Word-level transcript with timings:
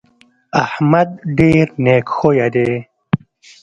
احمد 0.63 1.09
ډېر 1.37 1.65
نېک 1.83 2.05
خویه 2.17 2.47
دی. 2.55 2.71